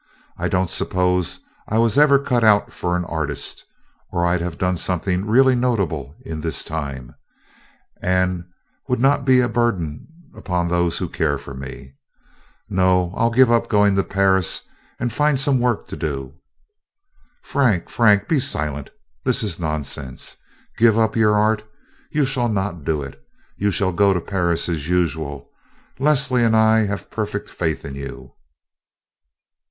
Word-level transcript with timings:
I 0.35 0.47
don't 0.49 0.71
suppose 0.71 1.41
I 1.67 1.77
was 1.77 1.95
ever 1.95 2.17
cut 2.17 2.43
out 2.43 2.73
for 2.73 2.95
an 2.95 3.05
artist, 3.05 3.65
or 4.11 4.25
I 4.25 4.35
'd 4.35 4.41
have 4.41 4.57
done 4.57 4.75
something 4.75 5.27
really 5.27 5.53
notable 5.53 6.15
in 6.25 6.41
this 6.41 6.63
time, 6.63 7.13
and 8.01 8.45
would 8.87 8.99
not 8.99 9.25
be 9.25 9.41
a 9.41 9.47
burden 9.47 10.07
upon 10.35 10.67
those 10.69 10.97
who 10.97 11.07
care 11.07 11.37
for 11.37 11.53
me. 11.53 11.93
No, 12.67 13.13
I 13.15 13.21
'll 13.25 13.29
give 13.29 13.51
up 13.51 13.67
going 13.69 13.93
to 13.95 14.03
Paris 14.03 14.63
and 14.99 15.13
find 15.13 15.39
some 15.39 15.59
work 15.59 15.87
to 15.89 15.95
do." 15.95 16.33
"Frank, 17.43 17.87
Frank, 17.87 18.27
be 18.27 18.39
silent. 18.39 18.89
This 19.23 19.43
is 19.43 19.59
nonsense, 19.59 20.35
Give 20.79 20.97
up 20.97 21.15
your 21.15 21.35
art? 21.35 21.63
You 22.09 22.25
shall 22.25 22.49
not 22.49 22.83
do 22.83 23.03
it. 23.03 23.21
You 23.55 23.69
shall 23.69 23.93
go 23.93 24.15
to 24.15 24.19
Paris 24.19 24.67
as 24.67 24.89
usual. 24.89 25.51
Leslie 25.99 26.43
and 26.43 26.55
I 26.55 26.87
have 26.87 27.11
perfect 27.11 27.51
faith 27.51 27.85
in 27.85 27.93
you. 27.93 28.33